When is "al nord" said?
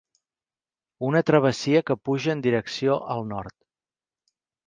3.17-3.57